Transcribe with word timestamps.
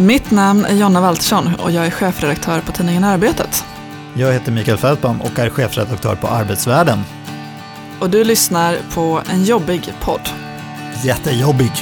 Mitt 0.00 0.30
namn 0.30 0.64
är 0.64 0.74
Jonna 0.74 1.00
Waltersson 1.00 1.54
och 1.54 1.70
jag 1.70 1.86
är 1.86 1.90
chefredaktör 1.90 2.60
på 2.60 2.72
tidningen 2.72 3.04
Arbetet. 3.04 3.64
Jag 4.14 4.32
heter 4.32 4.52
Mikael 4.52 4.78
Fältman 4.78 5.20
och 5.20 5.38
är 5.38 5.50
chefredaktör 5.50 6.16
på 6.16 6.26
Arbetsvärlden. 6.26 6.98
Och 8.00 8.10
du 8.10 8.24
lyssnar 8.24 8.76
på 8.94 9.22
en 9.30 9.44
jobbig 9.44 9.92
podd. 10.00 10.20
Jättejobbig. 11.04 11.72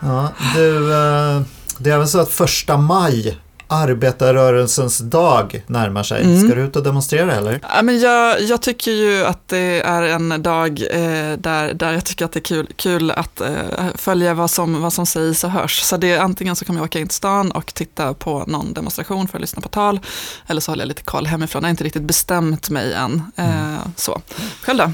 Ja, 0.00 0.32
du, 0.54 0.89
det 1.80 1.90
är 1.90 1.98
väl 1.98 2.08
så 2.08 2.20
att 2.20 2.30
första 2.30 2.76
maj 2.76 3.38
arbetarrörelsens 3.70 4.98
dag 4.98 5.64
närmar 5.66 6.02
sig. 6.02 6.22
Mm. 6.22 6.46
Ska 6.46 6.54
du 6.54 6.62
ut 6.62 6.76
och 6.76 6.82
demonstrera 6.82 7.34
eller? 7.34 7.60
Ja, 7.74 7.82
men 7.82 8.00
jag, 8.00 8.42
jag 8.42 8.62
tycker 8.62 8.90
ju 8.90 9.24
att 9.24 9.48
det 9.48 9.80
är 9.80 10.02
en 10.02 10.42
dag 10.42 10.82
eh, 10.90 11.38
där, 11.38 11.74
där 11.74 11.92
jag 11.92 12.04
tycker 12.04 12.24
att 12.24 12.32
det 12.32 12.38
är 12.38 12.44
kul, 12.44 12.68
kul 12.76 13.10
att 13.10 13.40
eh, 13.40 13.48
följa 13.94 14.34
vad 14.34 14.50
som, 14.50 14.82
vad 14.82 14.92
som 14.92 15.06
sägs 15.06 15.44
och 15.44 15.50
hörs. 15.50 15.80
Så 15.80 15.96
det 15.96 16.12
är 16.12 16.20
antingen 16.20 16.56
så 16.56 16.64
kommer 16.64 16.80
jag 16.80 16.84
åka 16.84 16.98
in 16.98 17.08
till 17.08 17.16
stan 17.16 17.50
och 17.50 17.74
titta 17.74 18.14
på 18.14 18.44
någon 18.46 18.72
demonstration 18.72 19.28
för 19.28 19.38
att 19.38 19.40
lyssna 19.40 19.62
på 19.62 19.68
tal, 19.68 20.00
eller 20.46 20.60
så 20.60 20.72
håller 20.72 20.82
jag 20.82 20.88
lite 20.88 21.02
koll 21.02 21.26
hemifrån. 21.26 21.62
Jag 21.62 21.66
har 21.66 21.70
inte 21.70 21.84
riktigt 21.84 22.02
bestämt 22.02 22.70
mig 22.70 22.92
än. 22.92 23.22
Eh, 23.36 23.68
mm. 23.68 23.78
så. 23.96 24.20
Själv 24.62 24.78
då? 24.78 24.92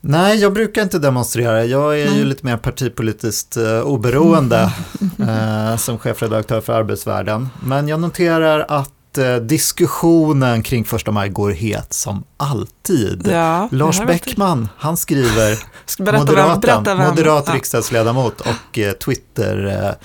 Nej, 0.00 0.38
jag 0.38 0.52
brukar 0.52 0.82
inte 0.82 0.98
demonstrera. 0.98 1.64
Jag 1.64 2.00
är 2.00 2.06
mm. 2.06 2.18
ju 2.18 2.24
lite 2.24 2.46
mer 2.46 2.56
partipolitiskt 2.56 3.56
uh, 3.56 3.80
oberoende 3.80 4.72
uh, 5.20 5.76
som 5.76 5.98
chefredaktör 5.98 6.60
för 6.60 6.72
Arbetsvärlden. 6.72 7.48
Men 7.60 7.88
jag 7.88 8.00
noterar 8.00 8.66
att 8.68 9.18
uh, 9.18 9.36
diskussionen 9.36 10.62
kring 10.62 10.84
första 10.84 11.10
maj 11.10 11.28
går 11.28 11.50
het 11.50 11.94
som 11.94 12.24
alltid. 12.36 13.28
Ja, 13.32 13.68
Lars 13.72 14.00
Bäckman, 14.06 14.68
han 14.76 14.96
skriver, 14.96 15.58
berätta 16.04 16.18
moderaten, 16.18 16.60
berätta 16.60 16.94
vem. 16.94 17.08
moderat 17.08 17.54
riksdagsledamot 17.54 18.40
och 18.40 18.78
Twitter 19.04 19.96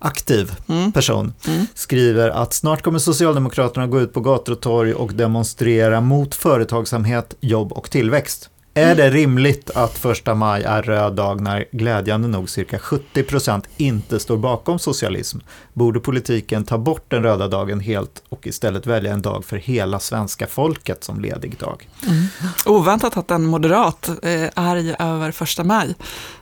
aktiv 0.00 0.52
mm. 0.68 0.92
person, 0.92 1.34
mm. 1.46 1.66
skriver 1.74 2.28
att 2.28 2.52
snart 2.52 2.82
kommer 2.82 2.98
Socialdemokraterna 2.98 3.86
gå 3.86 4.00
ut 4.00 4.12
på 4.12 4.20
gator 4.20 4.52
och 4.52 4.60
torg 4.60 4.94
och 4.94 5.14
demonstrera 5.14 6.00
mot 6.00 6.34
företagsamhet, 6.34 7.34
jobb 7.40 7.72
och 7.72 7.90
tillväxt. 7.90 8.50
Är 8.74 8.94
det 8.94 9.10
rimligt 9.10 9.70
att 9.70 9.98
första 9.98 10.34
maj 10.34 10.62
är 10.62 10.82
röd 10.82 11.12
dag 11.12 11.40
när 11.40 11.64
glädjande 11.72 12.28
nog 12.28 12.50
cirka 12.50 12.78
70 12.78 13.22
procent 13.22 13.68
inte 13.76 14.20
står 14.20 14.36
bakom 14.36 14.78
socialism? 14.78 15.38
Borde 15.72 16.00
politiken 16.00 16.64
ta 16.64 16.78
bort 16.78 17.04
den 17.08 17.22
röda 17.22 17.48
dagen 17.48 17.80
helt 17.80 18.22
och 18.28 18.46
istället 18.46 18.86
välja 18.86 19.12
en 19.12 19.22
dag 19.22 19.44
för 19.44 19.56
hela 19.56 19.98
svenska 19.98 20.46
folket 20.46 21.04
som 21.04 21.20
ledig 21.20 21.58
dag? 21.58 21.88
Mm. 22.06 22.24
Oväntat 22.66 23.16
att 23.16 23.30
en 23.30 23.44
moderat 23.44 24.10
är 24.22 24.50
arg 24.54 24.94
över 24.98 25.32
första 25.32 25.64
maj. 25.64 25.94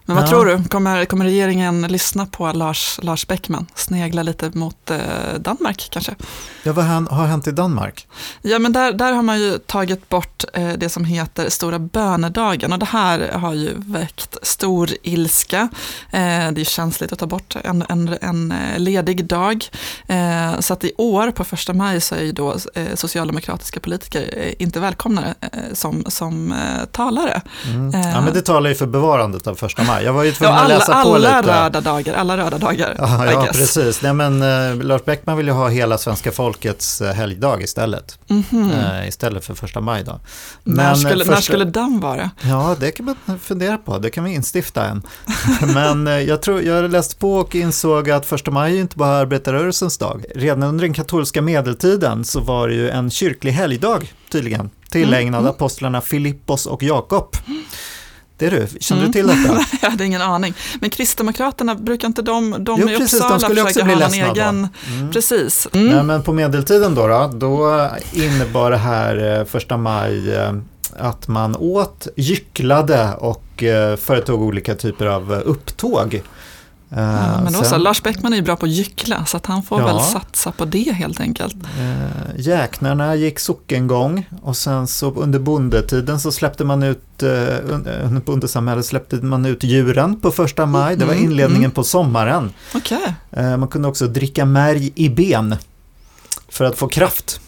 Men 0.09 0.17
vad 0.17 0.25
ja. 0.25 0.29
tror 0.29 0.47
du, 0.47 0.65
kommer, 0.65 1.05
kommer 1.05 1.25
regeringen 1.25 1.83
lyssna 1.83 2.27
på 2.27 2.53
Lars, 2.53 3.01
Lars 3.03 3.27
Bäckman? 3.27 3.67
Snegla 3.75 4.23
lite 4.23 4.51
mot 4.55 4.91
eh, 4.91 4.99
Danmark 5.39 5.89
kanske? 5.91 6.15
Ja, 6.63 6.73
vad 6.73 6.85
har 6.85 7.27
hänt 7.27 7.47
i 7.47 7.53
Danmark? 7.53 8.07
Ja, 8.43 8.59
men 8.59 8.73
där, 8.73 8.93
där 8.93 9.13
har 9.13 9.23
man 9.23 9.41
ju 9.41 9.59
tagit 9.59 10.09
bort 10.09 10.45
eh, 10.53 10.73
det 10.77 10.89
som 10.89 11.05
heter 11.05 11.51
Stora 11.51 11.79
bönedagen 11.79 12.73
och 12.73 12.79
det 12.79 12.87
här 12.87 13.33
har 13.33 13.55
ju 13.55 13.71
väckt 13.77 14.37
stor 14.43 14.91
ilska. 15.03 15.69
Eh, 16.11 16.51
det 16.53 16.61
är 16.61 16.65
känsligt 16.65 17.13
att 17.13 17.19
ta 17.19 17.27
bort 17.27 17.57
en, 17.65 17.85
en, 17.89 18.17
en 18.21 18.53
eh, 18.53 18.79
ledig 18.79 19.25
dag. 19.25 19.65
Eh, 20.07 20.61
så 20.61 20.73
att 20.73 20.85
i 20.85 20.93
år 20.97 21.31
på 21.31 21.45
första 21.45 21.73
maj 21.73 22.01
så 22.01 22.15
är 22.15 22.23
ju 22.23 22.33
då 22.33 22.57
eh, 22.75 22.95
socialdemokratiska 22.95 23.81
politiker 23.81 24.55
inte 24.63 24.81
välkomna 24.81 25.35
som, 25.73 26.05
som 26.07 26.55
talare. 26.93 27.41
Mm. 27.67 28.03
Ja, 28.03 28.21
men 28.21 28.35
det 28.35 28.43
talar 28.43 28.71
ju 28.71 28.77
för 28.77 28.87
bevarandet 28.87 29.47
av 29.47 29.55
första 29.55 29.83
maj. 29.83 29.98
Jag 30.03 30.13
var 30.13 30.25
ju 30.25 30.33
tvungen 30.33 30.55
ja, 30.55 30.61
alla, 30.61 30.75
att 30.75 30.81
läsa 30.81 31.03
på 31.03 31.15
alla 31.15 31.41
lite. 31.41 31.65
Röda 31.65 31.81
dagar, 31.81 32.15
alla 32.15 32.37
röda 32.37 32.59
dagar. 32.59 32.95
Ja, 32.99 33.27
ja 33.33 33.49
precis. 33.53 34.03
Nej, 34.03 34.15
men, 34.15 34.43
uh, 34.43 34.85
Lars 34.85 35.05
Bäckman 35.05 35.37
vill 35.37 35.47
ju 35.47 35.53
ha 35.53 35.69
hela 35.69 35.99
svenska 35.99 36.33
folkets 36.33 37.01
uh, 37.01 37.09
helgdag 37.09 37.63
istället. 37.63 38.19
Mm 38.29 38.43
-hmm. 38.43 39.01
uh, 39.01 39.09
istället 39.09 39.45
för 39.45 39.55
första 39.55 39.81
maj. 39.81 40.05
Då. 40.05 40.21
Men, 40.65 40.77
när, 40.77 40.95
skulle, 40.95 41.19
första... 41.19 41.35
när 41.35 41.41
skulle 41.41 41.65
den 41.65 42.01
vara? 42.01 42.31
Ja, 42.41 42.77
det 42.81 42.91
kan 42.91 43.07
man 43.07 43.39
fundera 43.39 43.79
på. 43.79 43.99
Det 43.99 44.11
kan 44.11 44.25
vi 44.25 44.35
instifta 44.35 44.85
en. 44.85 45.03
men 45.75 46.27
jag, 46.27 46.43
tror, 46.43 46.63
jag 46.63 46.91
läste 46.91 47.17
på 47.17 47.35
och 47.35 47.55
insåg 47.55 48.11
att 48.11 48.27
första 48.27 48.51
maj 48.51 48.77
är 48.77 48.81
inte 48.81 48.97
bara 48.97 49.17
arbetarrörelsens 49.17 49.99
dag. 49.99 50.25
Redan 50.35 50.63
under 50.63 50.85
den 50.85 50.95
katolska 50.95 51.43
medeltiden 51.43 52.25
så 52.25 52.41
var 52.41 52.69
det 52.69 52.75
ju 52.75 52.91
en 52.91 53.11
kyrklig 53.11 53.53
helgdag 53.53 54.13
tydligen 54.33 54.71
tillägnad 54.91 55.41
mm. 55.41 55.51
apostlarna 55.51 56.01
Filippos 56.01 56.67
och 56.67 56.83
Jakob. 56.83 57.37
Det 58.39 58.47
är 58.47 58.51
du, 58.51 58.67
känner 58.81 59.03
mm. 59.03 59.13
du 59.13 59.19
till 59.19 59.27
detta? 59.27 59.61
jag 59.83 59.91
hade 59.91 60.05
ingen 60.05 60.23
aning. 60.23 60.55
Men 60.81 60.91
Kristdemokraterna, 60.91 61.75
brukar 61.75 62.09
inte 62.09 62.23
de, 62.23 62.65
de 62.65 62.81
jo, 62.81 62.91
i 62.91 62.97
precis, 62.99 63.15
Uppsala 63.15 63.39
de 63.39 63.41
skulle 63.41 63.63
också 63.63 63.85
bli 63.85 63.95
ha 63.95 64.07
en 64.07 64.15
egen... 64.15 64.69
Mm. 64.89 65.13
Precis. 65.13 65.69
Mm. 65.73 65.87
Nej, 65.87 66.03
men 66.03 66.23
på 66.23 66.33
medeltiden 66.33 66.95
då, 66.95 67.07
då, 67.07 67.31
då 67.35 67.89
innebar 68.13 68.71
det 68.71 68.77
här 68.77 69.39
eh, 69.39 69.45
första 69.45 69.77
maj 69.77 70.35
eh, 70.35 70.53
att 70.97 71.29
man 71.29 71.57
åt, 71.57 72.07
gycklade 72.17 73.15
och 73.19 73.63
eh, 73.63 73.97
företog 73.97 74.43
olika 74.43 74.75
typer 74.75 75.07
av 75.07 75.33
upptåg. 75.33 76.23
Ja, 76.91 77.41
men 77.45 77.53
då 77.53 77.65
så, 77.65 77.77
Lars 77.77 78.03
Bäckman 78.03 78.33
är 78.33 78.37
ju 78.37 78.43
bra 78.43 78.57
på 78.57 78.67
att 78.67 78.73
gyckla 78.73 79.25
så 79.25 79.37
att 79.37 79.47
han 79.47 79.63
får 79.63 79.81
ja, 79.81 79.87
väl 79.87 80.01
satsa 80.01 80.53
på 80.53 80.65
det 80.65 80.93
helt 80.93 81.21
enkelt. 81.21 81.57
Eh, 81.79 82.41
jäknarna 82.41 83.15
gick 83.15 83.39
sockengång 83.39 84.27
och 84.43 84.57
sen 84.57 84.87
så 84.87 85.15
under 85.15 85.39
bondetiden 85.39 86.21
så 86.21 86.33
släppte 86.33 86.65
man 86.65 86.83
ut, 86.83 87.23
eh, 87.23 87.29
under 87.29 88.21
bondesamhället 88.21 88.87
släppte 88.87 89.17
man 89.17 89.47
ut 89.47 89.65
djuren 89.65 90.21
på 90.21 90.31
första 90.31 90.67
maj, 90.67 90.97
det 90.97 91.05
var 91.05 91.13
mm, 91.13 91.25
inledningen 91.25 91.65
mm. 91.65 91.71
på 91.71 91.85
sommaren. 91.85 92.53
Okay. 92.75 93.13
Eh, 93.31 93.57
man 93.57 93.69
kunde 93.69 93.89
också 93.89 94.07
dricka 94.07 94.45
märg 94.45 94.93
i 94.95 95.09
ben 95.09 95.57
för 96.49 96.65
att 96.65 96.79
få 96.79 96.89
kraft. 96.89 97.41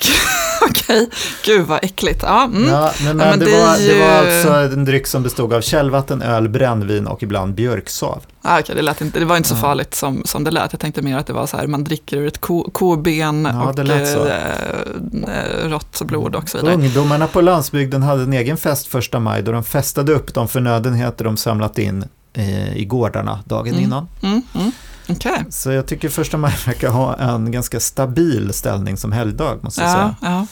Okej, 0.68 1.10
gud 1.44 1.66
vad 1.66 1.84
äckligt. 1.84 2.22
Ja, 2.22 2.44
mm. 2.44 2.68
ja 2.68 2.92
men, 3.04 3.16
men, 3.16 3.28
men 3.28 3.38
det, 3.38 3.44
det, 3.44 3.66
var, 3.66 3.76
ju... 3.76 3.88
det, 3.88 4.00
var, 4.00 4.08
alltså 4.08 4.48
en 4.48 4.84
dryck 4.84 5.06
som 5.06 5.22
bestod 5.22 5.52
av 5.52 5.60
källvatten, 5.60 6.22
öl, 6.22 6.48
brännvin 6.48 7.06
och 7.06 7.22
ibland 7.22 7.54
björksav. 7.54 8.22
Ah, 8.42 8.60
okay, 8.60 8.76
det, 8.76 8.82
lät 8.82 9.00
inte, 9.00 9.18
det 9.18 9.24
var 9.24 9.36
inte 9.36 9.48
så 9.48 9.56
farligt 9.56 9.94
som, 9.94 10.22
som 10.24 10.44
det 10.44 10.50
lät. 10.50 10.72
Jag 10.72 10.80
tänkte 10.80 11.02
mer 11.02 11.18
att 11.18 11.26
det 11.26 11.32
var 11.32 11.46
så 11.46 11.56
här, 11.56 11.66
man 11.66 11.84
dricker 11.84 12.16
ur 12.16 12.26
ett 12.26 12.40
ko, 12.40 12.70
koben 12.70 13.44
ja, 13.44 13.68
och 13.68 13.78
eh, 13.78 15.68
rått 15.68 16.02
blod 16.02 16.34
och 16.34 16.48
så 16.48 16.58
vidare. 16.58 16.74
Ungdomarna 16.74 17.26
på 17.26 17.40
landsbygden 17.40 18.02
hade 18.02 18.22
en 18.22 18.32
egen 18.32 18.56
fest 18.56 18.86
första 18.86 19.20
maj 19.20 19.42
då 19.42 19.52
de 19.52 19.64
festade 19.64 20.12
upp 20.12 20.34
de 20.34 20.48
förnödenheter 20.48 21.24
de 21.24 21.36
samlat 21.36 21.78
in 21.78 22.04
eh, 22.32 22.76
i 22.76 22.84
gårdarna 22.84 23.40
dagen 23.44 23.72
mm. 23.72 23.84
innan. 23.84 24.08
Mm, 24.22 24.42
mm. 24.54 24.72
Okay. 25.08 25.44
Så 25.50 25.70
jag 25.72 25.86
tycker 25.86 26.08
första 26.08 26.36
maj 26.36 26.54
verkar 26.66 26.88
ha 26.88 27.16
en 27.16 27.50
ganska 27.50 27.80
stabil 27.80 28.52
ställning 28.52 28.96
som 28.96 29.12
helgdag, 29.12 29.58
måste 29.62 29.80
jag 29.80 29.90
ja, 29.90 29.94
säga. 29.94 30.16
Ja. 30.20 30.46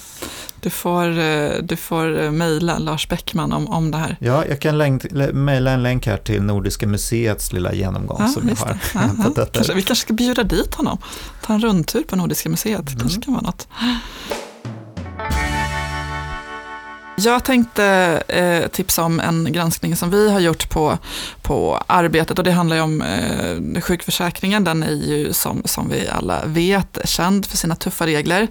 Du 0.60 0.70
får, 0.70 1.18
eh, 1.18 1.50
du 1.62 1.76
får 1.76 2.22
eh, 2.22 2.30
mejla 2.30 2.78
Lars 2.78 3.08
Bäckman 3.08 3.52
om, 3.52 3.68
om 3.68 3.90
det 3.90 3.98
här. 3.98 4.16
Ja, 4.20 4.44
jag 4.46 4.60
kan 4.60 5.00
mejla 5.32 5.70
en 5.70 5.82
länk 5.82 6.06
här 6.06 6.16
till 6.16 6.42
Nordiska 6.42 6.86
museets 6.86 7.52
lilla 7.52 7.72
genomgång 7.72 8.16
ja, 8.20 8.28
som 8.28 8.48
jag 8.48 8.56
har 8.56 9.00
hämtat 9.00 9.34
detta. 9.36 9.52
Kanske, 9.52 9.74
vi 9.74 9.82
kanske 9.82 10.02
ska 10.02 10.12
bjuda 10.12 10.42
dit 10.42 10.74
honom, 10.74 10.98
ta 11.42 11.52
en 11.52 11.60
rundtur 11.60 12.02
på 12.02 12.16
Nordiska 12.16 12.48
museet, 12.48 12.86
det 12.86 12.92
mm. 12.92 13.00
kanske 13.00 13.20
kan 13.20 13.34
vara 13.34 13.42
något. 13.42 13.68
Jag 17.16 17.44
tänkte 17.44 17.84
eh, 18.28 18.68
tipsa 18.68 19.02
om 19.04 19.20
en 19.20 19.52
granskning 19.52 19.96
som 19.96 20.10
vi 20.10 20.30
har 20.30 20.40
gjort 20.40 20.70
på, 20.70 20.98
på 21.42 21.82
arbetet 21.86 22.38
och 22.38 22.44
det 22.44 22.50
handlar 22.50 22.76
ju 22.76 22.82
om 22.82 23.02
eh, 23.02 23.80
sjukförsäkringen. 23.80 24.64
Den 24.64 24.82
är 24.82 24.90
ju 24.90 25.32
som, 25.32 25.62
som 25.64 25.88
vi 25.88 26.08
alla 26.08 26.42
vet 26.46 26.98
känd 27.04 27.46
för 27.46 27.56
sina 27.56 27.76
tuffa 27.76 28.06
regler. 28.06 28.42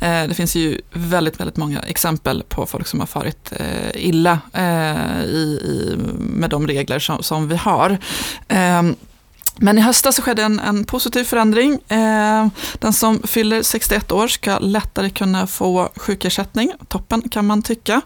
Eh, 0.00 0.24
det 0.28 0.34
finns 0.34 0.56
ju 0.56 0.80
väldigt, 0.92 1.40
väldigt 1.40 1.56
många 1.56 1.80
exempel 1.80 2.42
på 2.48 2.66
folk 2.66 2.86
som 2.86 3.00
har 3.00 3.06
farit 3.06 3.52
eh, 3.56 4.06
illa 4.06 4.38
eh, 4.52 5.24
i, 5.24 5.60
i, 5.64 5.96
med 6.18 6.50
de 6.50 6.66
regler 6.66 6.98
som, 6.98 7.22
som 7.22 7.48
vi 7.48 7.56
har. 7.56 7.98
Ehm, 8.48 8.96
men 9.56 9.78
i 9.78 9.80
höstas 9.80 10.16
så 10.16 10.22
skedde 10.22 10.42
en, 10.42 10.60
en 10.60 10.84
positiv 10.84 11.24
förändring. 11.24 11.72
Eh, 11.88 12.46
den 12.78 12.92
som 12.92 13.22
fyller 13.22 13.62
61 13.62 14.12
år 14.12 14.28
ska 14.28 14.58
lättare 14.58 15.10
kunna 15.10 15.46
få 15.46 15.88
sjukersättning. 15.96 16.72
Toppen 16.88 17.28
kan 17.28 17.46
man 17.46 17.62
tycka. 17.62 18.00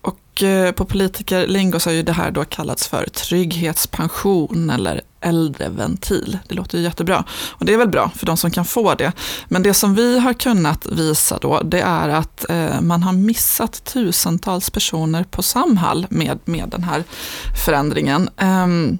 Och 0.00 0.42
eh, 0.42 0.72
på 0.72 0.84
politikerlingo 0.84 1.80
så 1.80 1.90
har 1.90 1.94
ju 1.94 2.02
det 2.02 2.12
här 2.12 2.30
då 2.30 2.44
kallats 2.44 2.88
för 2.88 3.06
trygghetspension 3.06 4.70
eller 4.70 5.00
äldreventil. 5.20 6.38
Det 6.48 6.54
låter 6.54 6.78
ju 6.78 6.84
jättebra. 6.84 7.24
Och 7.50 7.64
det 7.64 7.74
är 7.74 7.78
väl 7.78 7.88
bra 7.88 8.10
för 8.16 8.26
de 8.26 8.36
som 8.36 8.50
kan 8.50 8.64
få 8.64 8.94
det. 8.94 9.12
Men 9.48 9.62
det 9.62 9.74
som 9.74 9.94
vi 9.94 10.18
har 10.18 10.32
kunnat 10.32 10.86
visa 10.86 11.38
då, 11.38 11.62
det 11.62 11.80
är 11.80 12.08
att 12.08 12.50
eh, 12.50 12.80
man 12.80 13.02
har 13.02 13.12
missat 13.12 13.84
tusentals 13.84 14.70
personer 14.70 15.24
på 15.24 15.42
Samhall 15.42 16.06
med, 16.10 16.38
med 16.44 16.68
den 16.68 16.82
här 16.82 17.04
förändringen. 17.64 18.30
Ehm, 18.36 18.98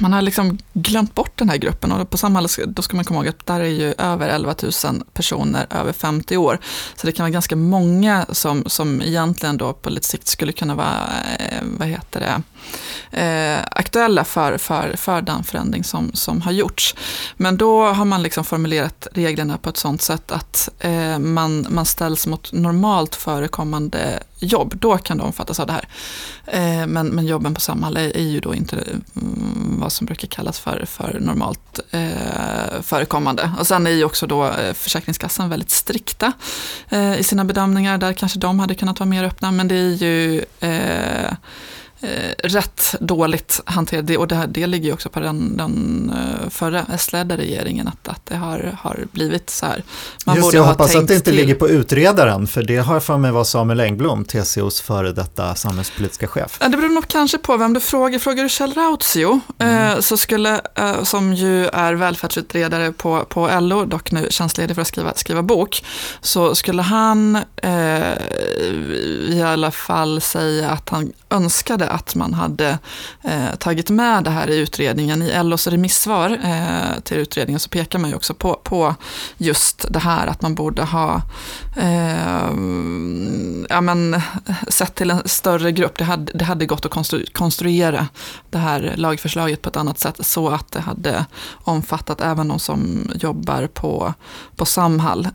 man 0.00 0.12
har 0.12 0.22
liksom 0.22 0.58
glömt 0.72 1.14
bort 1.14 1.32
den 1.36 1.48
här 1.48 1.56
gruppen 1.56 1.92
och 1.92 2.10
på 2.10 2.16
Samhall 2.16 2.46
då 2.66 2.82
ska 2.82 2.96
man 2.96 3.04
komma 3.04 3.20
ihåg 3.20 3.28
att 3.28 3.46
där 3.46 3.60
är 3.60 3.64
ju 3.64 3.94
över 3.98 4.28
11 4.28 4.54
000 4.84 5.02
personer 5.12 5.66
över 5.70 5.92
50 5.92 6.36
år. 6.36 6.58
Så 6.96 7.06
det 7.06 7.12
kan 7.12 7.24
vara 7.24 7.30
ganska 7.30 7.56
många 7.56 8.26
som, 8.28 8.64
som 8.66 9.02
egentligen 9.02 9.56
då 9.56 9.72
på 9.72 9.90
lite 9.90 10.06
sikt 10.06 10.28
skulle 10.28 10.52
kunna 10.52 10.74
vara, 10.74 11.08
eh, 11.38 11.62
vad 11.78 11.88
heter 11.88 12.20
det, 12.20 12.42
eh, 13.10 13.58
aktuella 13.70 14.24
för, 14.24 14.58
för, 14.58 14.96
för 14.96 15.22
den 15.22 15.44
förändring 15.44 15.84
som, 15.84 16.10
som 16.14 16.42
har 16.42 16.52
gjorts. 16.52 16.94
Men 17.36 17.56
då 17.56 17.86
har 17.86 18.04
man 18.04 18.22
liksom 18.22 18.44
formulerat 18.44 19.06
reglerna 19.12 19.58
på 19.58 19.70
ett 19.70 19.76
sådant 19.76 20.02
sätt 20.02 20.32
att 20.32 20.68
eh, 20.78 21.18
man, 21.18 21.66
man 21.70 21.86
ställs 21.86 22.26
mot 22.26 22.52
normalt 22.52 23.14
förekommande 23.14 24.22
jobb, 24.40 24.74
då 24.76 24.98
kan 24.98 25.18
de 25.18 25.24
omfattas 25.24 25.60
av 25.60 25.66
det 25.66 25.72
här. 25.72 25.88
Eh, 26.46 26.86
men, 26.86 27.06
men 27.06 27.26
jobben 27.26 27.54
på 27.54 27.60
Samhall 27.60 27.96
är, 27.96 28.16
är 28.16 28.22
ju 28.22 28.40
då 28.40 28.54
inte 28.54 28.76
mm, 28.76 29.76
vad 29.80 29.92
som 29.92 30.06
brukar 30.06 30.28
kallas 30.28 30.60
för, 30.60 30.84
för 30.86 31.18
normalt 31.20 31.80
eh, 31.90 32.82
förekommande. 32.82 33.52
Och 33.58 33.66
sen 33.66 33.86
är 33.86 33.90
ju 33.90 34.04
också 34.04 34.26
då 34.26 34.46
eh, 34.46 34.72
Försäkringskassan 34.74 35.48
väldigt 35.48 35.70
strikta 35.70 36.32
eh, 36.88 37.20
i 37.20 37.22
sina 37.22 37.44
bedömningar. 37.44 37.98
Där 37.98 38.12
kanske 38.12 38.38
de 38.38 38.60
hade 38.60 38.74
kunnat 38.74 39.00
vara 39.00 39.08
mer 39.08 39.24
öppna, 39.24 39.50
men 39.52 39.68
det 39.68 39.74
är 39.74 39.94
ju 39.94 40.44
eh, 40.60 41.32
eh, 42.00 42.48
rätt 42.48 42.94
dåligt 43.00 43.60
hanterat. 43.64 44.16
Och 44.16 44.28
det, 44.28 44.34
här, 44.34 44.46
det 44.46 44.66
ligger 44.66 44.86
ju 44.86 44.92
också 44.92 45.08
på 45.08 45.20
den, 45.20 45.56
den 45.56 46.12
eh, 46.16 46.50
förra 46.50 46.86
S-ledda 46.94 47.36
regeringen, 47.36 47.88
att, 47.88 48.08
att 48.08 48.26
det 48.26 48.36
har, 48.36 48.76
har 48.78 49.06
blivit 49.12 49.50
så 49.50 49.66
här. 49.66 49.82
Man 50.26 50.36
Just 50.36 50.52
jag 50.52 50.64
hoppas 50.64 50.96
att 50.96 51.06
det 51.08 51.14
inte 51.14 51.24
till... 51.24 51.34
ligger 51.34 51.54
på 51.54 51.68
utredaren, 51.68 52.46
för 52.46 52.62
det 52.62 52.76
har 52.76 53.00
för 53.00 53.18
mig 53.18 53.30
var 53.30 53.44
Samuel 53.44 53.80
Engblom, 53.80 54.24
TCOs 54.24 54.80
före 54.80 55.12
detta 55.12 55.54
samhällspolitiska 55.54 56.26
chef. 56.26 56.58
Det 56.58 56.68
beror 56.68 56.88
nog 56.88 57.08
kanske 57.08 57.38
på 57.38 57.56
vem 57.56 57.72
du 57.72 57.80
frågar. 57.80 58.18
Frågar 58.18 58.42
du 58.42 58.48
Kjell 58.48 58.72
Rautio, 58.72 59.40
mm. 59.58 59.92
eh, 59.92 60.00
så 60.00 60.16
skulle, 60.16 60.60
eh, 60.74 61.02
som 61.02 61.34
ju 61.34 61.66
är 61.66 61.92
välfärdsutredare 61.92 62.92
på, 62.92 63.24
på 63.28 63.60
LO, 63.60 63.84
dock 63.84 64.12
nu 64.12 64.26
tjänstledig 64.30 64.74
för 64.74 64.82
att 64.82 64.88
skriva, 64.88 65.14
skriva 65.14 65.42
bok, 65.42 65.84
så 66.20 66.54
skulle 66.54 66.82
han 66.82 67.38
eh, 67.56 68.12
i 69.28 69.42
alla 69.44 69.70
fall 69.70 70.20
säga 70.20 70.70
att 70.70 70.88
han 70.88 71.12
önskade 71.30 71.89
att 71.90 72.14
man 72.14 72.34
hade 72.34 72.78
eh, 73.22 73.54
tagit 73.58 73.90
med 73.90 74.24
det 74.24 74.30
här 74.30 74.50
i 74.50 74.58
utredningen. 74.58 75.22
I 75.22 75.42
LOs 75.42 75.66
remissvar 75.66 76.38
eh, 76.44 77.00
till 77.00 77.16
utredningen 77.16 77.60
så 77.60 77.68
pekar 77.68 77.98
man 77.98 78.10
ju 78.10 78.16
också 78.16 78.34
på, 78.34 78.54
på 78.54 78.94
just 79.36 79.86
det 79.92 79.98
här 79.98 80.26
att 80.26 80.42
man 80.42 80.54
borde 80.54 80.82
ha 80.82 81.22
eh, 81.76 82.50
ja, 83.68 83.80
men, 83.80 84.20
sett 84.68 84.94
till 84.94 85.10
en 85.10 85.28
större 85.28 85.72
grupp. 85.72 85.98
Det 85.98 86.04
hade, 86.04 86.32
det 86.32 86.44
hade 86.44 86.66
gått 86.66 86.84
att 86.84 86.92
konstru 86.92 87.26
konstruera 87.32 88.08
det 88.50 88.58
här 88.58 88.94
lagförslaget 88.96 89.62
på 89.62 89.68
ett 89.68 89.76
annat 89.76 89.98
sätt 89.98 90.26
så 90.26 90.48
att 90.48 90.72
det 90.72 90.80
hade 90.80 91.26
omfattat 91.64 92.20
även 92.20 92.48
de 92.48 92.58
som 92.58 93.10
jobbar 93.14 93.66
på, 93.66 94.14
på 94.56 94.64
Samhall. 94.64 95.28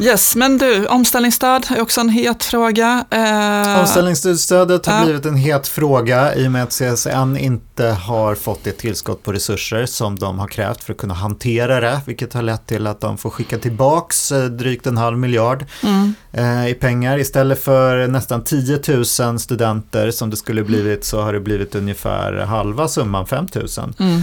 Yes, 0.00 0.36
men 0.36 0.58
du, 0.58 0.86
omställningsstöd 0.86 1.66
är 1.70 1.80
också 1.80 2.00
en 2.00 2.08
het 2.08 2.44
fråga. 2.44 3.04
Eh, 3.10 3.80
Omställningsstödet 3.80 4.86
har 4.86 4.98
äh, 4.98 5.04
blivit 5.04 5.26
en 5.26 5.36
het 5.36 5.68
fråga 5.68 6.34
i 6.34 6.46
och 6.46 6.52
med 6.52 6.62
att 6.62 6.70
CSN 6.70 7.36
inte 7.36 7.86
har 7.86 8.34
fått 8.34 8.64
det 8.64 8.72
tillskott 8.72 9.22
på 9.22 9.32
resurser 9.32 9.86
som 9.86 10.18
de 10.18 10.38
har 10.38 10.48
krävt 10.48 10.84
för 10.84 10.92
att 10.92 10.98
kunna 10.98 11.14
hantera 11.14 11.80
det, 11.80 12.00
vilket 12.06 12.34
har 12.34 12.42
lett 12.42 12.66
till 12.66 12.86
att 12.86 13.00
de 13.00 13.18
får 13.18 13.30
skicka 13.30 13.58
tillbaks 13.58 14.32
eh, 14.32 14.44
drygt 14.44 14.86
en 14.86 14.96
halv 14.96 15.18
miljard 15.18 15.64
mm. 15.82 16.14
eh, 16.32 16.68
i 16.68 16.74
pengar. 16.74 17.18
Istället 17.18 17.64
för 17.64 18.06
nästan 18.06 18.44
10 18.44 18.80
000 19.20 19.38
studenter 19.38 20.10
som 20.10 20.30
det 20.30 20.36
skulle 20.36 20.62
blivit 20.62 21.04
så 21.04 21.20
har 21.20 21.32
det 21.32 21.40
blivit 21.40 21.74
ungefär 21.74 22.32
halva 22.32 22.88
summan, 22.88 23.26
5 23.26 23.46
000. 23.54 23.66
Mm. 23.98 24.22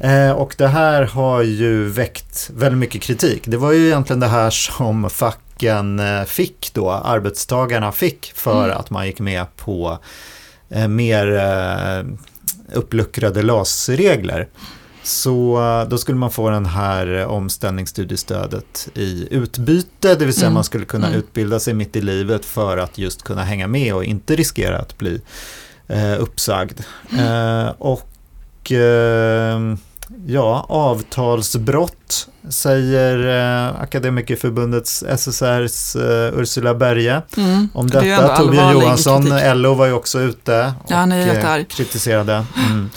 Eh, 0.00 0.30
och 0.30 0.54
det 0.58 0.68
här 0.68 1.02
har 1.02 1.42
ju 1.42 1.88
väckt 1.88 2.50
väldigt 2.54 2.78
mycket 2.78 3.02
kritik. 3.02 3.42
Det 3.46 3.56
var 3.56 3.72
ju 3.72 3.86
egentligen 3.86 4.20
det 4.20 4.26
här 4.26 4.50
som 4.50 5.10
facken 5.10 5.98
eh, 5.98 6.24
fick 6.24 6.70
då, 6.74 6.90
arbetstagarna 6.90 7.92
fick 7.92 8.32
för 8.34 8.64
mm. 8.64 8.76
att 8.78 8.90
man 8.90 9.06
gick 9.06 9.20
med 9.20 9.56
på 9.56 9.98
eh, 10.68 10.88
mer 10.88 11.32
eh, 11.32 12.04
uppluckrade 12.76 13.42
LAS-regler. 13.42 14.48
Så 15.02 15.60
då 15.90 15.98
skulle 15.98 16.18
man 16.18 16.30
få 16.30 16.50
den 16.50 16.66
här 16.66 17.26
omställningsstudiestödet 17.26 18.88
i 18.94 19.28
utbyte, 19.30 20.14
det 20.14 20.24
vill 20.24 20.34
säga 20.34 20.46
mm. 20.46 20.54
man 20.54 20.64
skulle 20.64 20.84
kunna 20.84 21.06
mm. 21.06 21.18
utbilda 21.18 21.60
sig 21.60 21.74
mitt 21.74 21.96
i 21.96 22.00
livet 22.00 22.44
för 22.44 22.76
att 22.76 22.98
just 22.98 23.22
kunna 23.22 23.44
hänga 23.44 23.66
med 23.66 23.94
och 23.94 24.04
inte 24.04 24.36
riskera 24.36 24.78
att 24.78 24.98
bli 24.98 25.20
eh, 25.88 26.22
uppsagd. 26.22 26.80
Mm. 27.12 27.66
Eh, 27.66 27.74
och 27.78 28.72
eh, 28.72 29.76
Ja, 30.26 30.66
avtalsbrott 30.68 32.28
säger 32.48 33.28
eh, 33.68 33.80
Akademikerförbundets 33.80 35.02
SSRs 35.02 35.96
eh, 35.96 36.38
Ursula 36.38 36.74
Berge 36.74 37.22
mm, 37.36 37.68
om 37.74 37.86
detta. 37.86 38.36
Torbjörn 38.36 38.72
Johansson, 38.72 39.22
kritik. 39.22 39.54
LO 39.54 39.74
var 39.74 39.86
ju 39.86 39.92
också 39.92 40.20
ute 40.20 40.74
och 40.84 40.90
ja, 40.90 41.16
eh, 41.16 41.64
kritiserade. 41.64 42.44
Mm. 42.70 42.90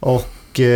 Och 0.00 0.60
eh, 0.60 0.66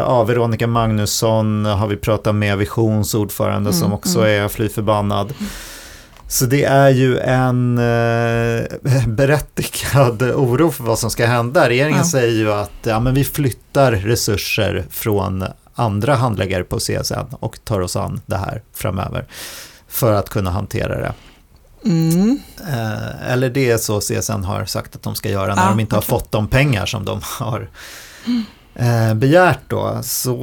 ja, 0.00 0.24
Veronica 0.24 0.66
Magnusson 0.66 1.64
har 1.64 1.86
vi 1.86 1.96
pratat 1.96 2.34
med, 2.34 2.58
Visions 2.58 3.14
ordförande 3.14 3.70
mm, 3.70 3.80
som 3.80 3.92
också 3.92 4.18
mm. 4.18 4.44
är 4.44 4.48
fly 4.48 4.68
förbannad. 4.68 5.34
Så 6.34 6.44
det 6.46 6.64
är 6.64 6.90
ju 6.90 7.18
en 7.18 7.78
eh, 7.78 8.64
berättigad 9.06 10.22
oro 10.22 10.70
för 10.70 10.84
vad 10.84 10.98
som 10.98 11.10
ska 11.10 11.26
hända. 11.26 11.68
Regeringen 11.68 11.98
ja. 11.98 12.04
säger 12.04 12.32
ju 12.32 12.52
att 12.52 12.72
ja, 12.82 13.00
men 13.00 13.14
vi 13.14 13.24
flyttar 13.24 13.92
resurser 13.92 14.84
från 14.90 15.44
andra 15.74 16.14
handläggare 16.14 16.64
på 16.64 16.78
CSN 16.78 17.34
och 17.40 17.64
tar 17.64 17.80
oss 17.80 17.96
an 17.96 18.20
det 18.26 18.36
här 18.36 18.62
framöver 18.72 19.26
för 19.88 20.12
att 20.12 20.30
kunna 20.30 20.50
hantera 20.50 21.00
det. 21.00 21.12
Mm. 21.84 22.40
Eh, 22.68 23.32
eller 23.32 23.50
det 23.50 23.70
är 23.70 23.78
så 23.78 24.00
CSN 24.00 24.44
har 24.44 24.64
sagt 24.64 24.96
att 24.96 25.02
de 25.02 25.14
ska 25.14 25.28
göra 25.28 25.54
när 25.54 25.62
ja, 25.62 25.68
de 25.68 25.80
inte 25.80 25.94
har 25.94 26.02
fått 26.02 26.32
de 26.32 26.48
pengar 26.48 26.86
som 26.86 27.04
de 27.04 27.20
har 27.22 27.70
mm 28.26 28.44
eh, 28.74 29.14
begärt 29.14 29.60
då. 29.68 30.00
Så, 30.02 30.36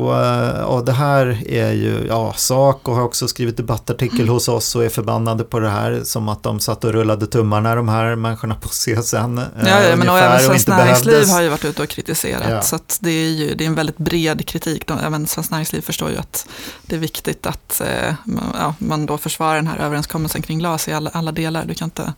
och 0.66 0.78
eh, 0.78 0.83
det 0.83 0.92
här 0.92 1.44
är 1.48 1.72
ju, 1.72 2.06
ja, 2.07 2.33
Saco 2.38 2.94
har 2.94 3.01
också 3.01 3.28
skrivit 3.28 3.57
debattartikel 3.57 4.28
hos 4.28 4.48
oss 4.48 4.75
och 4.75 4.86
är 4.86 4.89
förbannade 4.89 5.44
på 5.44 5.60
det 5.60 5.69
här, 5.69 6.01
som 6.04 6.30
att 6.30 6.44
de 6.44 6.60
satt 6.60 6.83
och 6.83 6.92
rullade 6.92 7.28
tummarna 7.28 7.75
de 7.75 7.89
här 7.89 8.16
människorna 8.16 8.56
på 8.56 8.69
CSN. 8.69 9.16
Eh, 9.16 9.44
ja, 9.66 9.83
ja 9.83 9.95
men 9.95 10.10
och 10.10 10.17
även 10.17 10.39
Svenskt 10.39 10.67
Näringsliv 10.67 11.13
behövdes. 11.13 11.34
har 11.34 11.41
ju 11.41 11.50
varit 11.50 11.65
ute 11.65 11.84
och 11.84 11.89
kritiserat, 11.89 12.50
ja. 12.50 12.62
så 12.62 12.79
det 13.00 13.12
är 13.12 13.29
ju 13.29 13.55
det 13.55 13.63
är 13.63 13.67
en 13.67 13.75
väldigt 13.75 13.98
bred 13.98 14.48
kritik. 14.48 14.88
De, 14.88 15.00
även 15.00 15.27
Svenskt 15.27 15.51
Näringsliv 15.51 15.82
förstår 15.82 16.10
ju 16.10 16.17
att 16.17 16.48
det 16.86 16.96
är 16.96 17.00
viktigt 17.00 17.46
att 17.46 17.82
eh, 17.82 18.13
ja, 18.53 18.75
man 18.77 19.05
då 19.05 19.17
försvarar 19.17 19.55
den 19.55 19.67
här 19.67 19.77
överenskommelsen 19.77 20.41
kring 20.41 20.62
LAS 20.62 20.88
i 20.88 20.94
alla, 20.94 21.10
alla 21.13 21.32
delar. 21.32 21.65
Du 21.65 21.74
kan 21.74 21.86
inte 21.86 22.13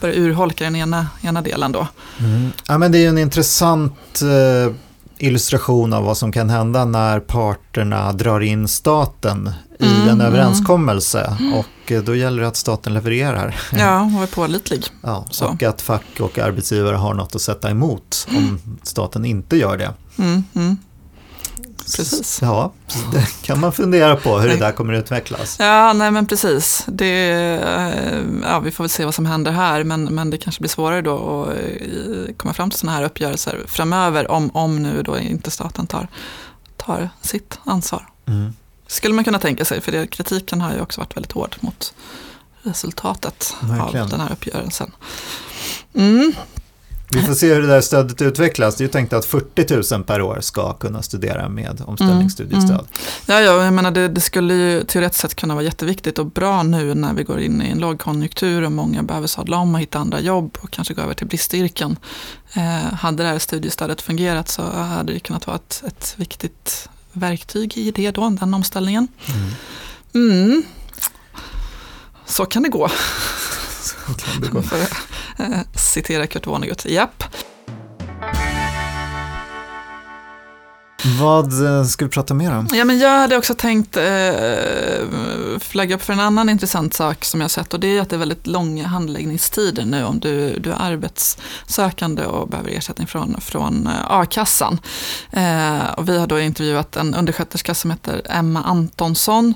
börja 0.00 0.14
urholka 0.14 0.64
den 0.64 0.76
ena, 0.76 1.06
ena 1.22 1.42
delen 1.42 1.72
då. 1.72 1.86
Mm. 2.18 2.52
Ja, 2.68 2.78
men 2.78 2.92
det 2.92 2.98
är 2.98 3.00
ju 3.00 3.08
en 3.08 3.18
intressant 3.18 4.22
eh, 4.22 4.74
illustration 5.18 5.92
av 5.92 6.04
vad 6.04 6.16
som 6.16 6.32
kan 6.32 6.50
hända 6.50 6.84
när 6.84 7.20
parterna 7.20 8.12
drar 8.12 8.40
in 8.40 8.68
staten 8.68 9.50
i 9.78 9.86
mm, 9.86 10.02
en 10.02 10.08
mm. 10.08 10.26
överenskommelse 10.26 11.36
mm. 11.38 11.54
och 11.54 11.92
eh, 11.92 12.02
då 12.02 12.14
gäller 12.14 12.42
det 12.42 12.48
att 12.48 12.56
staten 12.56 12.94
levererar. 12.94 13.56
Ja, 13.72 14.10
och 14.16 14.22
är 14.22 14.26
pålitlig. 14.26 14.84
Ja, 15.02 15.26
och 15.42 15.62
att 15.62 15.82
fack 15.82 16.20
och 16.20 16.38
arbetsgivare 16.38 16.96
har 16.96 17.14
något 17.14 17.34
att 17.34 17.40
sätta 17.40 17.70
emot 17.70 18.26
om 18.30 18.60
staten 18.82 19.24
inte 19.24 19.56
gör 19.56 19.76
det. 19.76 19.92
Mm, 20.18 20.44
mm. 20.54 20.76
Precis. 21.96 22.38
Ja, 22.42 22.72
det 23.12 23.42
kan 23.42 23.60
man 23.60 23.72
fundera 23.72 24.16
på 24.16 24.38
hur 24.38 24.48
det 24.48 24.56
där 24.56 24.72
kommer 24.72 24.94
att 24.94 25.04
utvecklas. 25.04 25.56
Ja, 25.58 25.92
nej 25.92 26.10
men 26.10 26.26
precis. 26.26 26.84
Det, 26.86 27.30
eh, 27.62 28.22
ja, 28.42 28.58
vi 28.58 28.70
får 28.70 28.84
väl 28.84 28.88
se 28.90 29.04
vad 29.04 29.14
som 29.14 29.26
händer 29.26 29.52
här, 29.52 29.84
men, 29.84 30.04
men 30.04 30.30
det 30.30 30.38
kanske 30.38 30.60
blir 30.60 30.68
svårare 30.68 31.02
då 31.02 31.42
att 31.42 31.48
eh, 31.48 32.34
komma 32.36 32.54
fram 32.54 32.70
till 32.70 32.78
sådana 32.78 32.98
här 32.98 33.04
uppgörelser 33.04 33.64
framöver, 33.66 34.30
om, 34.30 34.50
om 34.54 34.82
nu 34.82 35.02
då 35.02 35.18
inte 35.18 35.50
staten 35.50 35.86
tar, 35.86 36.08
tar 36.76 37.08
sitt 37.20 37.58
ansvar. 37.64 38.08
Mm. 38.26 38.52
Skulle 38.86 39.14
man 39.14 39.24
kunna 39.24 39.38
tänka 39.38 39.64
sig, 39.64 39.80
för 39.80 39.92
det, 39.92 40.06
kritiken 40.06 40.60
har 40.60 40.74
ju 40.74 40.80
också 40.80 41.00
varit 41.00 41.16
väldigt 41.16 41.32
hård 41.32 41.56
mot 41.60 41.94
resultatet 42.62 43.54
Verkligen. 43.60 44.04
av 44.04 44.10
den 44.10 44.20
här 44.20 44.32
uppgörelsen. 44.32 44.92
Mm. 45.94 46.32
Vi 47.08 47.22
får 47.22 47.34
se 47.34 47.54
hur 47.54 47.62
det 47.62 47.68
där 47.68 47.80
stödet 47.80 48.22
utvecklas. 48.22 48.76
Det 48.76 48.82
är 48.82 48.86
ju 48.86 48.92
tänkt 48.92 49.12
att 49.12 49.24
40 49.24 49.94
000 49.94 50.04
per 50.04 50.22
år 50.22 50.38
ska 50.40 50.72
kunna 50.72 51.02
studera 51.02 51.48
med 51.48 51.82
omställningsstudiestöd. 51.86 52.70
Mm, 52.70 52.80
mm. 52.80 52.86
Ja, 53.26 53.40
ja, 53.40 53.64
jag 53.64 53.74
menar 53.74 53.90
det, 53.90 54.08
det, 54.08 54.20
skulle 54.20 54.54
ju 54.54 54.84
teoretiskt 54.84 55.20
sett 55.20 55.34
kunna 55.34 55.54
vara 55.54 55.64
jätteviktigt 55.64 56.18
och 56.18 56.26
bra 56.26 56.62
nu 56.62 56.94
när 56.94 57.14
vi 57.14 57.22
går 57.22 57.40
in 57.40 57.62
i 57.62 57.68
en 57.68 57.78
lågkonjunktur 57.78 58.62
och 58.62 58.72
många 58.72 59.02
behöver 59.02 59.26
sadla 59.26 59.56
om 59.56 59.74
och 59.74 59.80
hitta 59.80 59.98
andra 59.98 60.20
jobb 60.20 60.58
och 60.60 60.70
kanske 60.70 60.94
gå 60.94 61.02
över 61.02 61.14
till 61.14 61.26
bristyrken. 61.26 61.96
Eh, 62.54 62.94
hade 62.94 63.22
det 63.22 63.28
här 63.28 63.38
studiestödet 63.38 64.02
fungerat 64.02 64.48
så 64.48 64.62
hade 64.62 65.12
det 65.12 65.20
kunnat 65.20 65.46
vara 65.46 65.56
ett, 65.56 65.82
ett 65.86 66.14
viktigt 66.16 66.88
verktyg 67.12 67.76
i 67.76 67.90
det 67.90 68.10
då, 68.10 68.30
den 68.40 68.54
omställningen. 68.54 69.08
Mm. 70.14 70.30
mm. 70.30 70.62
Så 72.26 72.44
kan 72.46 72.62
det 72.62 72.68
gå. 72.68 72.88
Så 73.80 74.14
kan 74.14 74.40
det 74.40 74.48
gå. 74.48 74.62
Citera 75.74 76.26
Kurt 76.26 76.46
Vonnegut. 76.46 76.84
Japp. 76.84 77.24
Vad 81.20 81.66
eh, 81.66 81.84
ska 81.84 82.04
vi 82.04 82.10
prata 82.10 82.34
mer 82.34 82.56
om? 82.56 82.68
Ja, 82.72 82.84
men 82.84 82.98
jag 82.98 83.18
hade 83.18 83.36
också 83.36 83.54
tänkt 83.54 83.96
eh, 83.96 84.04
flagga 85.58 85.94
upp 85.94 86.02
för 86.02 86.12
en 86.12 86.20
annan 86.20 86.48
intressant 86.48 86.94
sak 86.94 87.24
som 87.24 87.40
jag 87.40 87.50
sett 87.50 87.74
och 87.74 87.80
det 87.80 87.98
är 87.98 88.02
att 88.02 88.10
det 88.10 88.16
är 88.16 88.18
väldigt 88.18 88.46
långa 88.46 88.86
handläggningstider 88.86 89.84
nu 89.84 90.04
om 90.04 90.20
du, 90.20 90.58
du 90.58 90.70
är 90.70 90.76
arbetssökande 90.78 92.24
och 92.24 92.48
behöver 92.48 92.70
ersättning 92.70 93.06
från, 93.06 93.40
från 93.40 93.86
eh, 93.86 94.10
a-kassan. 94.10 94.78
Eh, 95.30 95.90
och 95.96 96.08
vi 96.08 96.18
har 96.18 96.26
då 96.26 96.40
intervjuat 96.40 96.96
en 96.96 97.14
undersköterska 97.14 97.74
som 97.74 97.90
heter 97.90 98.22
Emma 98.24 98.62
Antonsson 98.62 99.54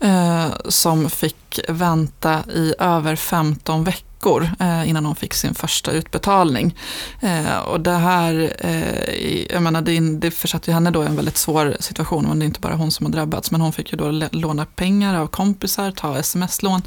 eh, 0.00 0.46
som 0.68 1.10
fick 1.10 1.60
vänta 1.68 2.40
i 2.54 2.74
över 2.78 3.16
15 3.16 3.84
veckor 3.84 4.11
veckor 4.22 4.50
eh, 4.60 4.88
innan 4.88 5.06
hon 5.06 5.16
fick 5.16 5.34
sin 5.34 5.54
första 5.54 5.90
utbetalning. 5.90 6.74
Eh, 7.20 7.58
och 7.58 7.80
det 7.80 7.90
här, 7.90 8.54
eh, 8.58 9.52
jag 9.52 9.62
menar, 9.62 9.82
det, 9.82 10.00
det 10.00 10.30
försatte 10.30 10.70
ju 10.70 10.74
henne 10.74 10.90
då 10.90 11.02
i 11.02 11.06
en 11.06 11.16
väldigt 11.16 11.36
svår 11.36 11.76
situation. 11.80 12.26
Och 12.26 12.36
det 12.36 12.44
är 12.44 12.46
inte 12.46 12.60
bara 12.60 12.74
hon 12.74 12.90
som 12.90 13.06
har 13.06 13.12
drabbats, 13.12 13.50
men 13.50 13.60
hon 13.60 13.72
fick 13.72 13.92
ju 13.92 13.98
då 13.98 14.28
låna 14.32 14.64
pengar 14.64 15.20
av 15.20 15.26
kompisar, 15.26 15.90
ta 15.90 16.18
sms-lån. 16.18 16.82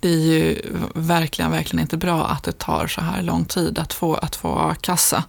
Det 0.00 0.08
är 0.08 0.18
ju 0.18 0.62
verkligen, 0.94 1.50
verkligen 1.50 1.82
inte 1.82 1.96
bra 1.96 2.26
att 2.26 2.42
det 2.42 2.58
tar 2.58 2.86
så 2.86 3.00
här 3.00 3.22
lång 3.22 3.44
tid 3.44 3.78
att 3.78 3.92
få, 3.92 4.14
att 4.14 4.36
få 4.36 4.58
a-kassa. 4.58 5.24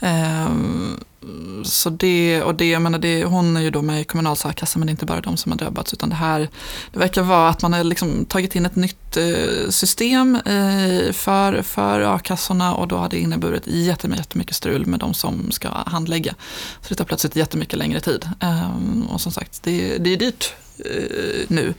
Ehm, 0.00 1.00
så 1.64 1.90
det, 1.90 2.42
och 2.42 2.54
det, 2.54 2.70
jag 2.70 2.82
menar 2.82 2.98
det, 2.98 3.24
hon 3.24 3.56
är 3.56 3.60
ju 3.60 3.70
då 3.70 3.82
med 3.82 4.00
i 4.00 4.04
Kommunals 4.04 4.46
a-kassa 4.46 4.78
men 4.78 4.86
det 4.86 4.90
är 4.90 4.92
inte 4.92 5.06
bara 5.06 5.20
de 5.20 5.36
som 5.36 5.52
har 5.52 5.58
drabbats 5.58 5.92
utan 5.94 6.08
det 6.08 6.14
här, 6.14 6.48
det 6.92 6.98
verkar 6.98 7.22
vara 7.22 7.48
att 7.48 7.62
man 7.62 7.72
har 7.72 7.84
liksom 7.84 8.24
tagit 8.24 8.54
in 8.54 8.66
ett 8.66 8.76
nytt 8.76 9.16
eh, 9.16 9.70
system 9.70 10.34
eh, 10.36 11.12
för, 11.12 11.62
för 11.62 12.00
a-kassorna 12.00 12.74
och 12.74 12.88
då 12.88 12.96
har 12.96 13.08
det 13.08 13.18
inneburit 13.18 13.66
jättemycket 13.66 14.56
strul 14.56 14.86
med 14.86 15.00
de 15.00 15.14
som 15.14 15.50
ska 15.50 15.68
handlägga. 15.68 16.34
Så 16.80 16.88
det 16.88 16.94
tar 16.94 17.04
plötsligt 17.04 17.36
jättemycket 17.36 17.78
längre 17.78 18.00
tid. 18.00 18.28
Ehm, 18.40 19.06
och 19.12 19.20
som 19.20 19.32
sagt, 19.32 19.62
det, 19.62 19.98
det 19.98 20.12
är 20.12 20.16
dyrt 20.16 20.54
eh, 20.78 21.46
nu. 21.48 21.74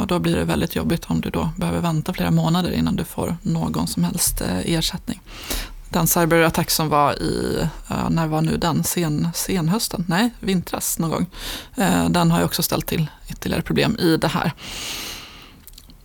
Och 0.00 0.06
då 0.06 0.18
blir 0.18 0.36
det 0.36 0.44
väldigt 0.44 0.76
jobbigt 0.76 1.04
om 1.06 1.20
du 1.20 1.30
då 1.30 1.50
behöver 1.56 1.80
vänta 1.80 2.12
flera 2.12 2.30
månader 2.30 2.70
innan 2.70 2.96
du 2.96 3.04
får 3.04 3.36
någon 3.42 3.86
som 3.86 4.04
helst 4.04 4.42
ersättning 4.64 5.20
den 5.90 6.06
cyberattack 6.06 6.70
som 6.70 6.88
var 6.88 7.22
i, 7.22 7.68
när 8.10 8.26
var 8.26 8.42
nu 8.42 8.56
den, 8.56 8.84
sen, 8.84 9.28
senhösten? 9.34 10.04
Nej, 10.08 10.30
vintras 10.40 10.98
någon 10.98 11.10
gång. 11.10 11.26
Eh, 11.76 12.08
den 12.08 12.30
har 12.30 12.38
ju 12.38 12.44
också 12.44 12.62
ställt 12.62 12.86
till 12.86 13.06
ytterligare 13.30 13.62
problem 13.62 13.96
i 13.98 14.16
det 14.16 14.28
här. 14.28 14.52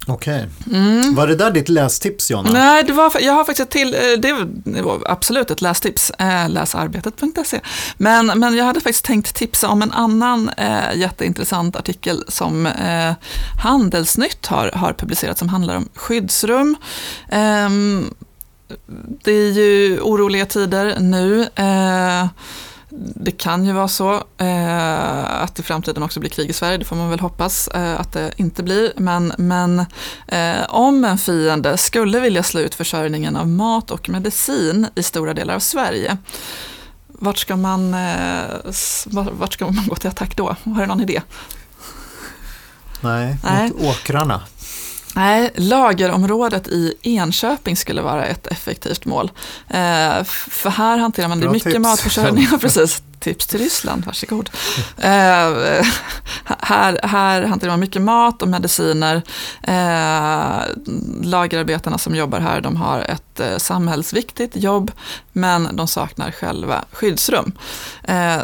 Okej. 0.07 0.47
Mm. 0.71 1.15
Var 1.15 1.27
det 1.27 1.35
där 1.35 1.51
ditt 1.51 1.69
lästips, 1.69 2.31
Jonna? 2.31 2.49
Nej, 2.53 2.83
det 2.83 2.93
var, 2.93 3.11
jag 3.21 3.33
har 3.33 3.43
faktiskt 3.43 3.67
ett 3.67 3.71
till, 3.71 3.93
eh, 3.93 4.19
det 4.19 4.81
var 4.81 5.01
absolut 5.05 5.51
ett 5.51 5.61
lästips, 5.61 6.09
eh, 6.09 6.49
läsarbetet.se. 6.49 7.59
Men, 7.97 8.25
men 8.25 8.55
jag 8.55 8.65
hade 8.65 8.81
faktiskt 8.81 9.05
tänkt 9.05 9.35
tipsa 9.35 9.67
om 9.67 9.81
en 9.81 9.91
annan 9.91 10.49
eh, 10.49 10.95
jätteintressant 10.95 11.75
artikel 11.75 12.23
som 12.27 12.65
eh, 12.65 13.13
Handelsnytt 13.63 14.45
har, 14.45 14.71
har 14.71 14.93
publicerat 14.93 15.37
som 15.37 15.49
handlar 15.49 15.75
om 15.75 15.89
skyddsrum. 15.93 16.75
Eh, 17.29 17.69
det 19.23 19.31
är 19.31 19.51
ju 19.51 19.99
oroliga 19.99 20.45
tider 20.45 20.99
nu. 20.99 21.41
Eh, 21.55 22.27
det 23.15 23.31
kan 23.31 23.65
ju 23.65 23.71
vara 23.71 23.87
så 23.87 24.23
eh, 24.37 25.41
att 25.41 25.59
i 25.59 25.63
framtiden 25.63 26.03
också 26.03 26.19
blir 26.19 26.29
krig 26.29 26.49
i 26.49 26.53
Sverige, 26.53 26.77
det 26.77 26.85
får 26.85 26.95
man 26.95 27.09
väl 27.09 27.19
hoppas 27.19 27.67
eh, 27.67 27.99
att 27.99 28.11
det 28.11 28.31
inte 28.37 28.63
blir. 28.63 28.93
Men, 28.97 29.33
men 29.37 29.85
om 30.69 31.05
en 31.05 31.17
fiende 31.17 31.77
skulle 31.77 32.19
vilja 32.19 32.43
slå 32.43 32.61
ut 32.61 32.75
försörjningen 32.75 33.35
av 33.35 33.47
mat 33.47 33.91
och 33.91 34.09
medicin 34.09 34.87
i 34.95 35.03
stora 35.03 35.33
delar 35.33 35.55
av 35.55 35.59
Sverige, 35.59 36.17
vart 37.07 37.37
ska 37.37 37.55
man, 37.55 37.95
vart 39.31 39.53
ska 39.53 39.65
man 39.65 39.87
gå 39.87 39.95
till 39.95 40.09
attack 40.09 40.35
då? 40.37 40.55
Har 40.63 40.81
du 40.81 40.85
någon 40.85 41.01
idé? 41.01 41.21
Nej, 43.01 43.37
Nej. 43.43 43.69
mot 43.69 43.81
åkrarna. 43.81 44.41
Nej, 45.15 45.51
lagerområdet 45.55 46.67
i 46.67 46.93
Enköping 47.01 47.75
skulle 47.75 48.01
vara 48.01 48.25
ett 48.25 48.47
effektivt 48.47 49.05
mål. 49.05 49.31
Eh, 49.67 50.23
för 50.23 50.69
här 50.69 50.97
hanterar 50.97 51.27
man 51.27 51.39
Bra 51.39 51.49
det 51.49 51.53
mycket 51.53 51.71
tips. 51.71 51.83
matförsörjning. 51.83 52.47
precis, 52.61 53.03
tips 53.19 53.47
till 53.47 53.59
Ryssland, 53.59 54.05
varsågod. 54.05 54.49
Eh, 54.97 55.85
här, 56.59 56.99
här 57.03 57.41
hanterar 57.43 57.71
man 57.71 57.79
mycket 57.79 58.01
mat 58.01 58.41
och 58.41 58.47
mediciner. 58.47 59.21
Eh, 59.63 60.63
lagerarbetarna 61.23 61.97
som 61.97 62.15
jobbar 62.15 62.39
här 62.39 62.61
de 62.61 62.75
har 62.75 62.99
ett 62.99 63.39
eh, 63.39 63.57
samhällsviktigt 63.57 64.55
jobb 64.55 64.91
men 65.31 65.75
de 65.75 65.87
saknar 65.87 66.31
själva 66.31 66.85
skyddsrum. 66.91 67.51
Eh, 68.03 68.41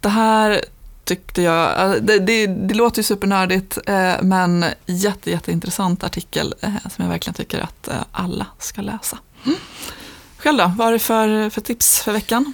det 0.00 0.08
här 0.08 0.64
tyckte 1.08 1.42
jag, 1.42 1.72
alltså, 1.74 2.00
det, 2.00 2.18
det, 2.18 2.46
det 2.46 2.74
låter 2.74 2.98
ju 2.98 3.02
supernördigt 3.02 3.78
eh, 3.86 4.12
men 4.22 4.64
jätte, 4.86 5.30
jätteintressant 5.30 6.04
artikel 6.04 6.54
eh, 6.60 6.70
som 6.90 7.04
jag 7.04 7.08
verkligen 7.08 7.34
tycker 7.34 7.60
att 7.60 7.88
eh, 7.88 7.94
alla 8.12 8.46
ska 8.58 8.82
läsa. 8.82 9.18
Mm. 9.46 9.58
Själv 10.38 10.58
då, 10.58 10.72
vad 10.76 10.88
är 10.88 10.92
det 10.92 10.98
för, 10.98 11.50
för 11.50 11.60
tips 11.60 12.00
för 12.00 12.12
veckan? 12.12 12.52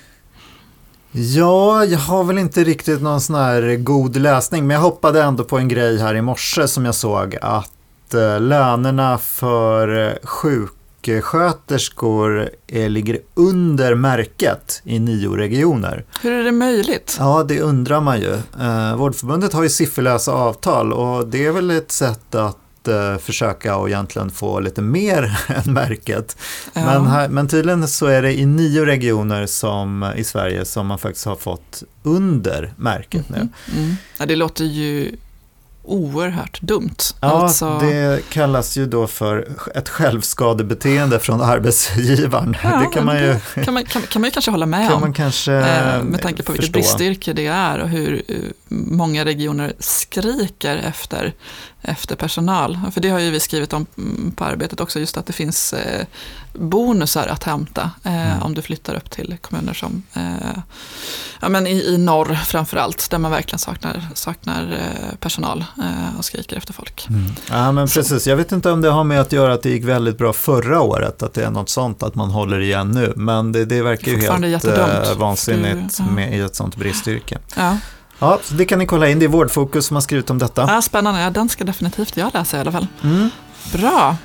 Ja, 1.13 1.85
jag 1.85 1.99
har 1.99 2.25
väl 2.25 2.39
inte 2.39 2.65
riktigt 2.65 3.03
någon 3.03 3.21
sån 3.21 3.37
här 3.37 3.77
god 3.77 4.17
läsning, 4.17 4.67
men 4.67 4.75
jag 4.75 4.83
hoppade 4.83 5.23
ändå 5.23 5.45
på 5.45 5.59
en 5.59 5.69
grej 5.69 5.99
här 5.99 6.15
i 6.15 6.23
morse 6.23 6.69
som 6.69 6.85
jag 6.85 6.95
såg 6.95 7.37
att 7.43 7.71
lönerna 8.41 9.19
för 9.19 10.19
sjuk 10.23 10.73
sjuksköterskor 11.05 12.51
eh, 12.67 12.89
ligger 12.89 13.19
under 13.35 13.95
märket 13.95 14.83
i 14.85 14.99
nio 14.99 15.37
regioner. 15.37 16.05
Hur 16.23 16.33
är 16.33 16.45
det 16.45 16.53
möjligt? 16.53 17.17
Ja, 17.19 17.45
det 17.49 17.61
undrar 17.61 18.01
man 18.01 18.21
ju. 18.21 18.33
Eh, 18.61 18.97
Vårdförbundet 18.97 19.53
har 19.53 19.63
ju 19.63 19.69
sifferlösa 19.69 20.33
avtal 20.33 20.93
och 20.93 21.27
det 21.27 21.47
är 21.47 21.53
väl 21.53 21.71
ett 21.71 21.93
sätt 21.93 22.35
att 22.35 22.89
eh, 22.89 23.19
försöka 23.19 23.77
och 23.77 23.89
egentligen 23.89 24.31
få 24.31 24.61
lite 24.61 24.83
mer 24.83 25.39
än 25.49 25.73
märket. 25.73 26.37
Ja. 26.73 26.85
Men, 26.85 27.07
här, 27.07 27.29
men 27.29 27.49
tydligen 27.49 27.89
så 27.89 28.07
är 28.07 28.23
det 28.23 28.39
i 28.39 28.47
nio 28.47 28.85
regioner 28.87 29.47
som, 29.47 30.13
i 30.17 30.25
Sverige 30.25 30.65
som 30.65 30.87
man 30.87 30.99
faktiskt 30.99 31.27
har 31.27 31.37
fått 31.37 31.83
under 32.03 32.73
märket 32.77 33.29
mm. 33.29 33.41
nu. 33.41 33.79
Mm. 33.79 33.97
Ja, 34.19 34.27
det 34.27 34.37
låter 34.37 34.65
ju 34.65 35.17
oerhört 35.85 36.61
dumt. 36.61 36.97
Ja, 37.21 37.29
alltså... 37.29 37.79
det 37.79 38.31
kallas 38.31 38.77
ju 38.77 38.87
då 38.87 39.07
för 39.07 39.49
ett 39.75 39.89
självskadebeteende 39.89 41.19
från 41.19 41.41
arbetsgivaren. 41.43 42.57
Ja, 42.63 42.77
det 42.79 42.87
kan 42.87 43.05
man 43.05 43.17
ju, 43.17 43.37
kan 43.65 43.75
man, 43.75 43.85
kan, 43.85 44.03
kan 44.03 44.23
man 44.23 44.29
ju 44.29 44.33
kanske 44.33 44.51
hålla 44.51 44.67
med 44.67 44.87
kan 44.87 44.95
om. 44.95 45.01
Man 45.01 45.13
kanske 45.13 45.53
eh, 45.53 46.03
med 46.03 46.23
tanke 46.23 46.43
på 46.43 46.53
vilket 46.53 46.73
bristyrke 46.73 47.33
det 47.33 47.47
är 47.47 47.79
och 47.79 47.89
hur 47.89 48.23
eh, 48.29 48.37
många 48.69 49.25
regioner 49.25 49.73
skriker 49.79 50.77
efter 50.77 51.35
efter 51.85 52.17
personal. 52.17 52.79
För 52.93 53.01
det 53.01 53.09
har 53.09 53.19
ju 53.19 53.31
vi 53.31 53.41
skrivit 53.41 53.73
om 53.73 53.87
mm, 53.99 54.33
på 54.37 54.45
arbetet 54.45 54.81
också, 54.81 55.01
just 55.01 55.17
att 55.17 55.27
det 55.27 55.33
finns 55.33 55.73
eh, 55.73 56.07
bonusar 56.53 57.27
att 57.27 57.45
hämta 57.45 57.91
eh, 58.03 58.33
mm. 58.33 58.43
om 58.43 58.55
du 58.55 58.63
flyttar 58.63 58.95
upp 58.95 59.11
till 59.11 59.37
kommuner 59.41 59.73
som 59.73 60.03
eh, 60.15 60.59
ja, 61.41 61.49
men 61.49 61.67
i, 61.67 61.71
i 61.71 61.99
norr 61.99 62.35
framförallt, 62.35 63.11
där 63.11 63.19
man 63.19 63.31
verkligen 63.31 63.59
saknar, 63.59 64.09
saknar 64.15 64.81
personal 65.21 65.65
och 66.19 66.25
skriker 66.25 66.57
efter 66.57 66.73
folk. 66.73 67.07
Mm. 67.09 67.31
Ja 67.51 67.73
men 67.73 67.89
precis, 67.89 68.23
Så. 68.23 68.31
jag 68.31 68.37
vet 68.37 68.53
inte 68.53 68.71
om 68.71 68.81
det 68.81 68.91
har 68.91 69.05
med 69.05 69.21
att 69.21 69.33
göra 69.33 69.53
att 69.55 69.63
det 69.63 69.71
gick 69.71 69.85
väldigt 69.85 70.19
bra 70.19 70.33
förra 70.33 70.81
året, 70.81 71.23
att 71.23 71.35
det 71.35 71.45
är 71.45 71.51
något 71.51 71.69
sånt 71.69 72.03
att 72.03 72.15
man 72.15 72.31
håller 72.31 72.61
igen 72.61 72.91
nu, 72.91 73.13
men 73.17 73.53
det, 73.53 73.65
det 73.65 73.83
verkar 73.83 74.13
ju 74.13 74.21
helt 74.21 74.65
eh, 74.65 75.15
vansinnigt 75.17 75.97
du, 75.97 76.03
ja. 76.03 76.11
med, 76.11 76.39
i 76.39 76.41
ett 76.41 76.57
sånt 76.57 76.77
bristyrke. 76.77 77.39
Ja. 77.57 77.77
Ja, 78.19 78.39
så 78.43 78.55
det 78.55 78.65
kan 78.65 78.79
ni 78.79 78.87
kolla 78.87 79.09
in. 79.09 79.19
Det 79.19 79.25
är 79.25 79.29
Vårdfokus 79.29 79.87
som 79.87 79.97
har 79.97 80.01
skrivit 80.01 80.31
om 80.31 80.39
detta. 80.39 80.67
Ja, 80.69 80.83
spännande. 80.83 81.31
Den 81.31 81.49
ska 81.49 81.65
definitivt 81.65 82.17
jag 82.17 82.35
läsa 82.35 82.57
i 82.57 82.61
alla 82.61 82.73
fall. 82.73 82.87
Mm. 83.03 83.31
Bra. 83.73 84.17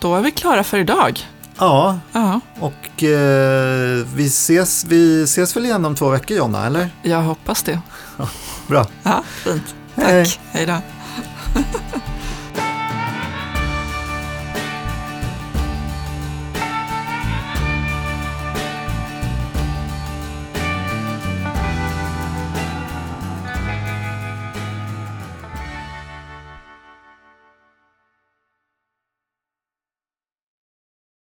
Då 0.00 0.16
är 0.16 0.20
vi 0.20 0.30
klara 0.30 0.64
för 0.64 0.78
idag. 0.78 1.20
Ja, 1.58 1.98
ja. 2.12 2.40
och 2.60 3.02
eh, 3.02 4.06
vi, 4.14 4.26
ses, 4.26 4.84
vi 4.84 5.22
ses 5.22 5.56
väl 5.56 5.64
igen 5.64 5.84
om 5.84 5.94
två 5.94 6.08
veckor 6.08 6.36
Jonna, 6.36 6.66
eller? 6.66 6.90
Jag 7.02 7.22
hoppas 7.22 7.62
det. 7.62 7.80
Ja, 8.18 8.28
bra. 8.66 8.86
Ja, 9.02 9.22
fint. 9.44 9.74
Tack. 9.94 10.04
Hej, 10.06 10.26
Hej 10.50 10.66
då. 10.66 10.76